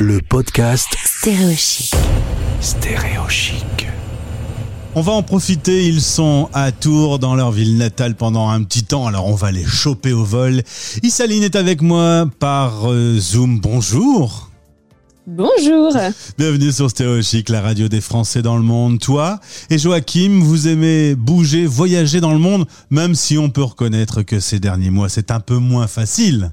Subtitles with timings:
[0.00, 1.94] le podcast Stéréochic.
[2.62, 3.86] Stéréochic.
[4.94, 8.84] On va en profiter, ils sont à Tours dans leur ville natale pendant un petit
[8.84, 10.62] temps, alors on va les choper au vol.
[11.02, 14.50] Issaline est avec moi par euh, Zoom, bonjour
[15.26, 15.92] Bonjour.
[16.38, 18.98] Bienvenue sur Stéréo Chic, la radio des Français dans le monde.
[18.98, 19.38] Toi
[19.68, 24.40] et Joachim, vous aimez bouger, voyager dans le monde, même si on peut reconnaître que
[24.40, 26.52] ces derniers mois c'est un peu moins facile.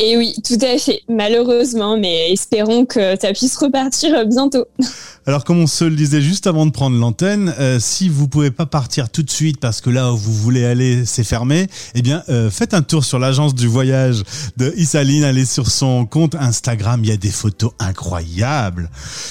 [0.00, 4.64] Et oui, tout à fait, malheureusement, mais espérons que ça puisse repartir bientôt.
[5.28, 8.50] Alors comme on se le disait juste avant de prendre l'antenne, euh, si vous pouvez
[8.50, 12.00] pas partir tout de suite parce que là où vous voulez aller c'est fermé, eh
[12.00, 14.22] bien euh, faites un tour sur l'agence du voyage
[14.56, 18.88] de Isaline, allez sur son compte Instagram, il y a des photos incroyables.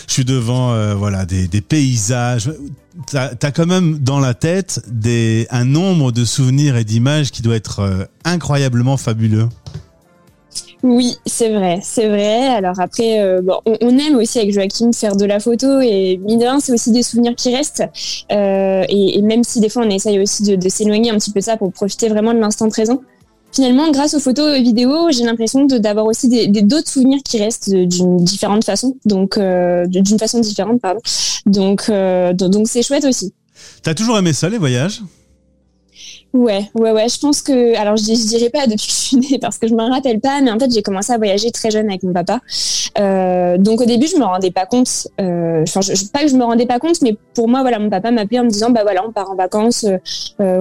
[0.08, 2.52] Je suis devant euh, voilà des, paysages.
[3.10, 4.86] T'as as quand même dans la tête
[5.50, 9.50] un nombre de souvenirs et d'images qui doit être incroyablement fabuleux.
[10.84, 12.48] Oui, c'est vrai, c'est vrai.
[12.48, 16.46] Alors après, euh, on, aime aussi avec Joachim faire de la photo et mine de
[16.60, 17.84] c'est aussi des souvenirs qui restent.
[18.32, 21.46] Euh, et, même si des fois on essaye aussi de, s'éloigner un petit peu de
[21.46, 23.02] ça pour profiter vraiment de l'instant présent.
[23.52, 28.18] Finalement, grâce aux photos et vidéos, j'ai l'impression d'avoir aussi d'autres souvenirs qui restent d'une
[28.18, 31.00] différente façon, donc euh, d'une façon différente, pardon.
[31.48, 31.90] Donc
[32.34, 33.34] donc c'est chouette aussi.
[33.82, 35.02] T'as toujours aimé ça les voyages?
[36.34, 37.08] Ouais, ouais, ouais.
[37.08, 39.68] Je pense que, alors je, je, dirais pas depuis que je suis née parce que
[39.68, 42.14] je me rappelle pas, mais en fait j'ai commencé à voyager très jeune avec mon
[42.14, 42.42] papa.
[43.00, 45.08] Euh, donc au début je me rendais pas compte.
[45.22, 45.80] Euh, enfin,
[46.12, 48.44] pas que je me rendais pas compte, mais pour moi voilà, mon papa m'appelait en
[48.44, 49.86] me disant bah voilà, on part en vacances.
[49.86, 49.98] Euh,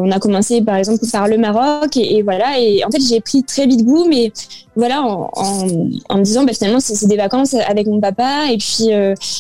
[0.01, 2.59] on a commencé par exemple par le Maroc et, voilà.
[2.61, 4.33] Et en fait j'ai pris très vite goût, mais
[4.77, 8.51] voilà, en, me disant bah finalement c'est des vacances avec mon papa.
[8.53, 8.91] Et puis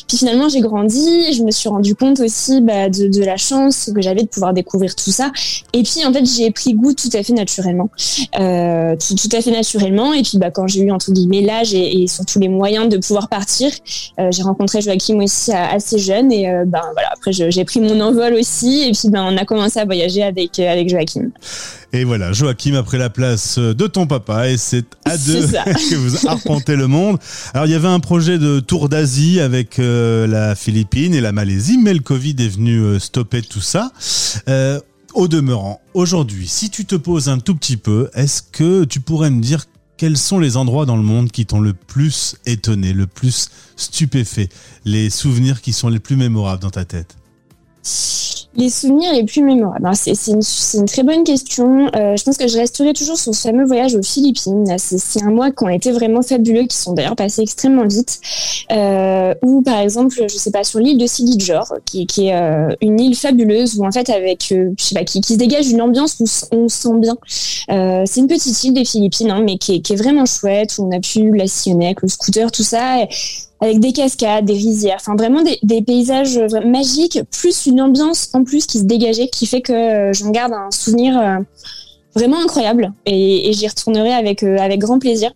[0.08, 1.32] puis finalement j'ai grandi.
[1.32, 4.94] Je me suis rendu compte aussi bah, de, la chance que j'avais de pouvoir découvrir
[4.94, 5.30] tout ça.
[5.72, 7.91] Et puis en j'ai pris goût tout à fait naturellement,
[8.39, 10.12] euh, tout, tout, à fait naturellement.
[10.12, 12.97] Et puis bah, quand j'ai eu entre guillemets l'âge et, et, surtout les moyens de
[12.97, 13.70] pouvoir partir,
[14.19, 18.00] euh, j'ai rencontré Joachim aussi assez jeune et euh, ben voilà après j'ai pris mon
[18.00, 21.31] envol aussi et puis ben on a commencé à voyager avec avec Joachim.
[21.93, 25.94] Et voilà, Joachim a pris la place de ton papa et c'est à deux que
[25.94, 27.19] vous arpentez le monde.
[27.54, 31.33] Alors il y avait un projet de tour d'Asie avec euh, la Philippine et la
[31.33, 33.93] Malaisie, mais le Covid est venu euh, stopper tout ça.
[34.48, 34.81] Euh,
[35.16, 39.31] au demeurant, aujourd'hui, si tu te poses un tout petit peu, est-ce que tu pourrais
[39.31, 39.65] me dire
[39.97, 44.50] quels sont les endroits dans le monde qui t'ont le plus étonné, le plus stupéfait,
[44.84, 47.16] les souvenirs qui sont les plus mémorables dans ta tête?
[48.56, 49.89] Les souvenirs les plus mémorables.
[49.94, 51.89] C'est une, très bonne question.
[51.94, 54.65] Euh, je pense que je resterai toujours sur ce fameux voyage aux Philippines.
[54.78, 58.21] C'est un mois qui ont été vraiment fabuleux, qui sont d'ailleurs passés extrêmement vite.
[58.72, 63.00] Euh, ou par exemple, je sais pas, sur l'île de Sigijor, qui, est euh, une
[63.00, 66.56] île fabuleuse où en fait avec, je sais pas, qui, se dégage une ambiance où
[66.56, 67.16] on sent bien.
[67.69, 71.00] C'est une petite île des Philippines, hein, mais qui est, vraiment chouette où on a
[71.00, 73.06] pu la sillonner avec le scooter, tout ça.
[73.61, 78.67] Avec des cascades, des rizières, enfin vraiment des, paysages magiques, plus une ambiance en plus
[78.67, 81.39] qui se dégageait, qui fait que j'en garde un souvenir euh,
[82.15, 85.33] vraiment incroyable et, et j'y retournerai avec, euh, avec grand plaisir.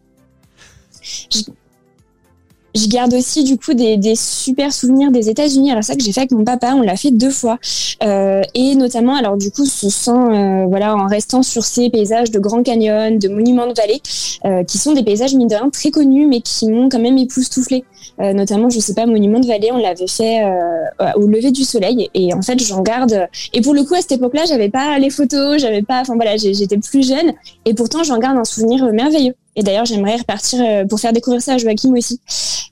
[2.74, 5.70] Je, garde aussi du coup des, des super souvenirs des États-Unis.
[5.70, 7.58] Alors ça que j'ai fait avec mon papa, on l'a fait deux fois
[8.02, 12.30] euh, et notamment alors du coup ce sont euh, voilà en restant sur ces paysages
[12.30, 14.00] de Grand Canyon, de monuments de vallée,
[14.44, 17.18] euh, qui sont des paysages mine de rien très connus mais qui m'ont quand même
[17.18, 17.84] époustouflé.
[18.20, 21.64] Euh, notamment je sais pas monument de vallée, on l'avait fait euh, au lever du
[21.64, 23.28] soleil et en fait j'en garde.
[23.52, 26.36] Et pour le coup à cette époque-là j'avais pas les photos, j'avais pas, enfin voilà
[26.36, 27.32] j'étais plus jeune
[27.66, 29.34] et pourtant j'en garde un souvenir merveilleux.
[29.56, 32.20] Et d'ailleurs, j'aimerais repartir pour faire découvrir ça à Joachim aussi.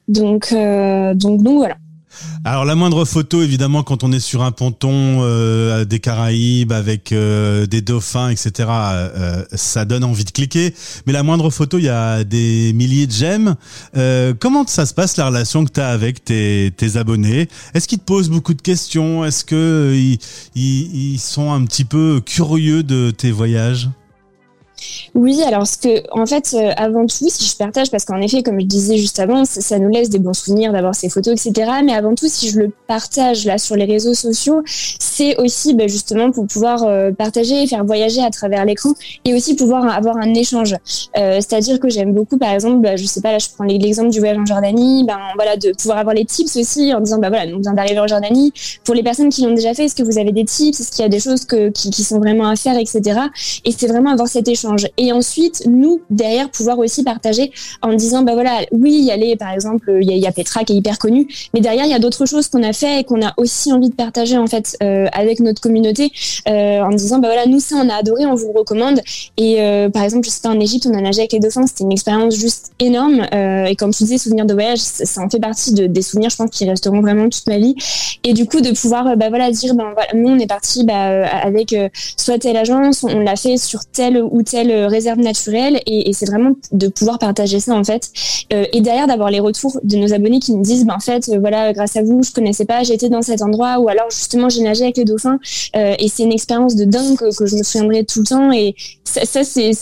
[0.08, 1.76] Donc, euh, donc, donc voilà.
[2.44, 7.12] Alors la moindre photo, évidemment, quand on est sur un ponton euh, des Caraïbes avec
[7.12, 8.68] euh, des dauphins, etc.,
[9.52, 10.74] ça donne envie de cliquer.
[11.06, 13.54] Mais la moindre photo, il y a des milliers de j'aime.
[14.40, 17.48] Comment ça se passe la relation que tu avec tes, tes abonnés?
[17.74, 19.24] Est-ce qu'ils te posent beaucoup de questions?
[19.24, 20.18] Est-ce que ils,
[20.56, 23.90] ils, ils sont un petit peu curieux de tes voyages?
[25.14, 28.42] Oui, alors ce que, en fait, euh, avant tout, si je partage, parce qu'en effet,
[28.42, 31.70] comme je disais juste avant, ça, nous laisse des bons souvenirs d'avoir ces photos, etc.
[31.84, 35.86] Mais avant tout, si je le partage là sur les réseaux sociaux, c'est aussi bah,
[35.86, 38.90] justement pour pouvoir euh, partager, faire voyager à travers l'écran,
[39.24, 40.74] et aussi pouvoir avoir un échange.
[41.16, 44.10] Euh, C'est-à-dire que j'aime beaucoup, par exemple, bah, je sais pas, là, je prends l'exemple
[44.10, 47.28] du voyage en Jordanie, ben voilà, de pouvoir avoir les tips aussi en disant, bah
[47.28, 48.52] voilà, on vient d'arriver en Jordanie.
[48.84, 50.78] Pour les personnes qui l'ont déjà fait, est-ce que vous avez des tips?
[50.80, 53.20] Est-ce qu'il y a des choses que, qui sont vraiment à faire, etc.
[53.64, 58.22] Et c'est vraiment avoir cet échange Et ensuite, nous, derrière, pouvoir aussi partager en disant,
[58.22, 60.98] bah voilà, oui, il y a par exemple, il y, a, Petra qui est hyper
[60.98, 63.72] connue, mais derrière, il y a d'autres choses qu'on a fait et qu'on a aussi
[63.72, 66.12] envie de partager, en fait, euh, avec notre communauté,
[66.48, 69.00] euh, en disant, bah voilà, nous, ça, on a adoré, on vous recommande.
[69.36, 71.66] Et euh, par exemple, je sais pas, en Égypte, on a nagé avec les dauphins,
[71.66, 73.26] c'était une expérience juste énorme.
[73.32, 76.36] et comme tu disais, souvenirs de voyage, ça, en fait partie de, des souvenirs, je
[76.36, 77.74] pense, qui resteront vraiment toute ma vie.
[78.24, 81.26] Et du coup, de pouvoir, bah voilà, dire, ben voilà, nous, on est parti bah,
[81.26, 81.74] avec
[82.16, 86.52] soit telle agence, on l'a fait sur telle ou telle réserve naturelle, et, c'est vraiment
[86.72, 88.10] de pouvoir partager ça, en fait.
[88.50, 91.72] et derrière, d'avoir les retours de nos abonnés qui nous disent, ben, en fait, voilà,
[91.72, 94.84] grâce à vous, je connaissais pas, j'étais dans cet endroit, ou alors justement, j'ai nagé
[94.84, 95.38] avec les dauphins,
[95.74, 98.52] et c'est une expérience de dingue que, que, je me souviendrai tout le temps.
[98.52, 98.74] Et
[99.04, 99.72] ça, ça c'est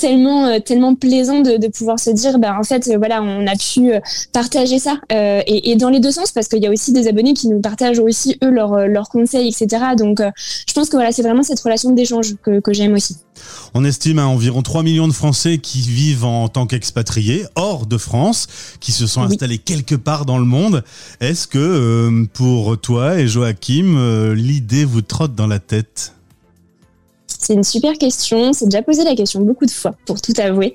[0.00, 3.46] tellement euh, tellement plaisant de, de, pouvoir se dire bah en fait euh, voilà on
[3.46, 4.00] a pu euh,
[4.32, 7.34] partager ça et, et, dans les deux sens parce qu'il y a aussi des abonnés
[7.34, 10.22] qui nous partagent aussi eux leurs leurs conseils etc donc
[10.66, 13.16] je pense que voilà c'est vraiment cette relation d'échange que, que j'aime aussi.
[13.74, 17.96] On estime à environ 3 millions de Français qui vivent en tant qu'expatriés hors de
[17.96, 18.46] France,
[18.80, 20.84] qui se sont installés quelque part dans le monde.
[21.20, 26.12] Est-ce que pour toi et Joachim, l'idée vous trotte dans la tête?
[27.40, 28.52] C'est une super question.
[28.52, 30.72] C'est déjà posé la question beaucoup de fois, pour tout avouer.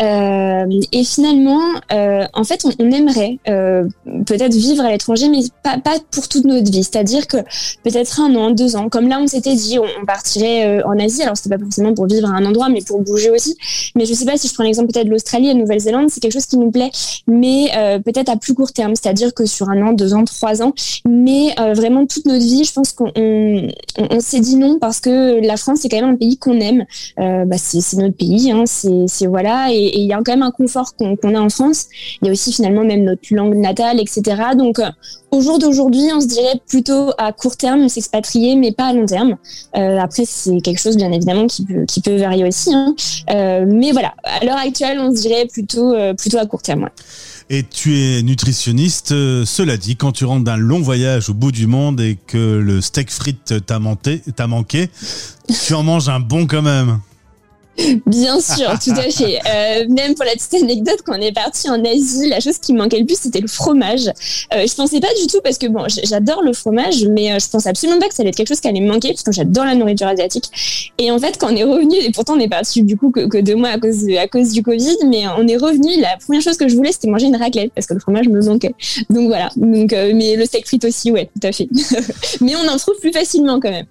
[0.00, 1.60] Euh, et finalement,
[1.92, 3.84] euh, en fait, on, aimerait euh,
[4.26, 5.78] peut-être vivre à l'étranger, mais pas,
[6.10, 6.84] pour toute notre vie.
[6.84, 7.38] C'est-à-dire que
[7.82, 11.22] peut-être un an, deux ans, comme là, on s'était dit, on, partirait en Asie.
[11.22, 13.56] Alors, c'était pas forcément pour vivre à un endroit, mais pour bouger aussi.
[13.96, 16.20] Mais je sais pas si je prends l'exemple peut-être de l'Australie et de Nouvelle-Zélande, c'est
[16.20, 16.90] quelque chose qui nous plaît,
[17.26, 17.70] mais
[18.04, 18.94] peut-être à plus court terme.
[18.94, 20.72] C'est-à-dire que sur un an, deux ans, trois ans,
[21.08, 23.68] mais vraiment toute notre vie, je pense qu'on on,
[23.98, 26.84] on s'est dit non parce que la France, c'est quand même un pays qu'on aime.
[27.18, 30.50] Euh, bah, c'est notre pays, hein, c'est voilà, et il y a quand même un
[30.50, 31.86] confort qu'on a en France.
[32.20, 34.22] Il y a aussi finalement même notre langue natale, etc.
[34.56, 34.90] Donc euh,
[35.30, 39.06] au jour d'aujourd'hui, on se dirait plutôt à court terme s'expatrier, mais pas à long
[39.06, 39.36] terme.
[39.76, 42.94] Euh, après, c'est quelque chose bien évidemment qui peut varier aussi, hein.
[43.28, 46.88] mais voilà, à l'heure actuelle, on se dirait plutôt plutôt à court terme.
[47.50, 49.08] Et tu es nutritionniste.
[49.08, 52.80] cela dit, quand tu rentres d'un long voyage au bout du monde et que le
[52.80, 54.22] steak frites t'a manqué,
[55.66, 57.00] tu en manges un bon quand même.
[58.06, 59.38] Bien sûr, tout à fait.
[59.38, 62.72] Euh, même pour la petite anecdote, quand on est parti en Asie, la chose qui
[62.72, 64.06] me manquait le plus, c'était le fromage.
[64.54, 67.48] Euh, je pensais pas du tout parce que bon, j'adore le fromage, mais euh, je
[67.48, 69.32] pensais absolument pas que ça allait être quelque chose qui allait me manquer parce que
[69.32, 70.44] j'adore la nourriture asiatique.
[70.98, 73.40] Et en fait, quand on est revenu, et pourtant on est parti du coup que,
[73.40, 76.00] deux mois à cause à cause du Covid, mais on est revenu.
[76.00, 78.40] La première chose que je voulais, c'était manger une raclette parce que le fromage me
[78.40, 78.74] manquait.
[79.10, 79.50] Donc voilà.
[79.56, 81.68] Donc, euh, mais le steak frites aussi, ouais, tout à fait.
[82.40, 83.86] mais on en trouve plus facilement quand même.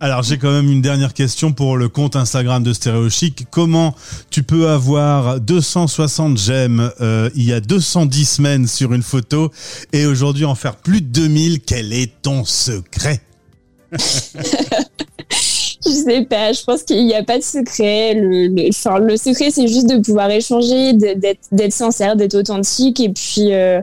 [0.00, 3.46] Alors j'ai quand même une dernière question pour le compte Instagram de Stéréo Chic.
[3.50, 3.96] Comment
[4.30, 9.50] tu peux avoir 260 j'aime euh, il y a 210 semaines sur une photo
[9.92, 13.20] et aujourd'hui en faire plus de 2000 Quel est ton secret?
[15.84, 18.12] Je sais pas, je pense qu'il n'y a pas de secret.
[18.14, 23.52] Le, secret, c'est juste de pouvoir échanger, d'être sincère, d'être authentique et puis...
[23.54, 23.80] Euh,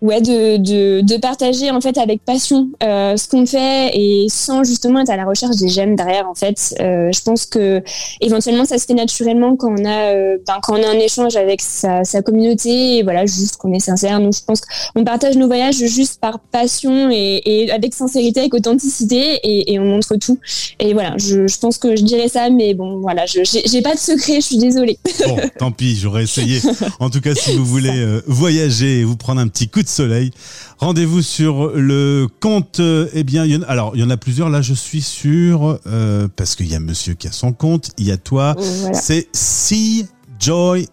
[0.00, 4.62] ouais de, de, de, partager en fait avec passion euh, ce qu'on fait et sans
[4.62, 6.74] justement être à la recherche des j'aime derrière en fait.
[6.80, 7.82] Euh, je pense que
[8.20, 11.36] éventuellement ça se fait naturellement quand on a euh, ben, quand on a un échange
[11.36, 14.20] avec sa, sa communauté et voilà juste qu'on est sincère.
[14.20, 18.54] Nous je pense qu'on partage nos voyages juste par passion et, et avec sincérité avec
[18.54, 20.38] authenticité et, et, on montre tout.
[20.78, 23.94] Et voilà je, je pense que je dirais ça mais bon voilà je j'ai pas
[23.94, 24.98] de secret je suis désolée.
[25.26, 26.60] Bon tant pis j'aurais essayé.
[27.00, 30.30] En tout cas si vous voulez voyager et vous prendre un petit coup de soleil.
[30.78, 32.80] Rendez-vous sur le compte.
[32.80, 34.50] Eh bien, il y en, alors il y en a plusieurs.
[34.50, 37.90] Là, je suis sûr euh, parce qu'il y a Monsieur qui a son compte.
[37.98, 38.54] Il y a toi.
[38.92, 40.06] C'est C
[40.38, 40.86] Joy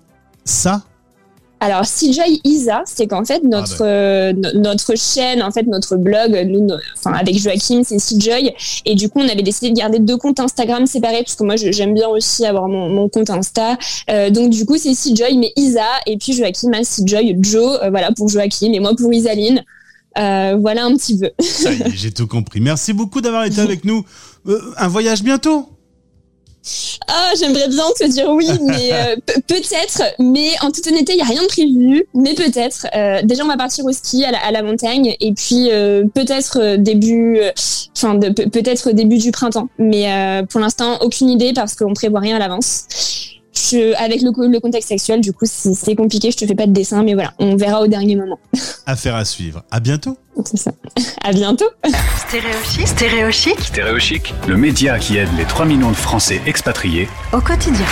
[0.46, 0.84] ça.
[1.60, 6.36] Alors, CJ Isa, c'est qu'en fait, notre, ah, euh, notre chaîne, en fait, notre blog,
[6.48, 6.68] nous,
[7.06, 8.54] avec Joachim, c'est CJ.
[8.86, 11.56] Et du coup, on avait décidé de garder deux comptes Instagram séparés, parce que moi,
[11.56, 13.78] j'aime bien aussi avoir mon, mon compte Insta.
[14.10, 15.88] Euh, donc, du coup, c'est CJ, mais Isa.
[16.06, 19.64] Et puis, Joachim a CJ, Joe, euh, voilà, pour Joachim, et moi pour Isaline.
[20.16, 21.32] voilà un petit peu.
[21.94, 22.60] j'ai tout compris.
[22.60, 24.06] Merci beaucoup d'avoir été avec nous.
[24.78, 25.70] un voyage bientôt
[27.08, 29.16] ah, j'aimerais bien te dire oui, mais euh,
[29.48, 30.02] peut-être.
[30.20, 32.06] Mais en toute honnêteté, il y a rien de prévu.
[32.14, 32.88] Mais peut-être.
[32.96, 37.40] Euh, déjà, on va partir au ski à la, montagne, et puis euh, peut-être début,
[37.96, 39.70] enfin peut-être début du printemps.
[39.78, 42.86] Mais pour l'instant, aucune idée parce qu'on prévoit rien à l'avance.
[43.98, 46.32] avec le, le, contexte sexuel, du coup, c'est compliqué.
[46.32, 48.40] Je te fais pas de dessin, mais voilà, on verra au dernier moment.
[48.88, 49.64] Affaire à suivre.
[49.72, 50.18] À bientôt.
[50.46, 50.72] C'est ça.
[51.24, 51.66] À bientôt.
[52.28, 52.88] Stéréochic.
[52.88, 53.60] Stéréochic.
[53.60, 54.34] Stéréochic.
[54.48, 57.86] Le média qui aide les 3 millions de Français expatriés au quotidien.